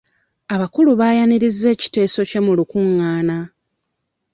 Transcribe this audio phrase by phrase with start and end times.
[0.55, 3.37] Abakulu bayaniriza ekiteso kye mu lukungaana.